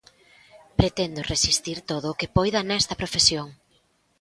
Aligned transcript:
Pretendo 0.79 1.27
resistir 1.33 1.77
todo 1.91 2.05
o 2.09 2.17
que 2.19 2.31
poida 2.37 2.61
nesta 2.69 2.99
profesión. 3.01 3.47